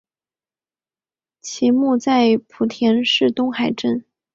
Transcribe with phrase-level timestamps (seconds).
[1.41, 4.03] 其墓在莆田市东海镇。